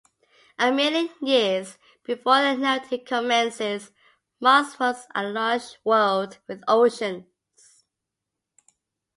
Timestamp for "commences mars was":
3.05-5.05